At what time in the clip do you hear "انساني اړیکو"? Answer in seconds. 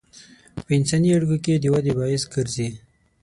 0.77-1.37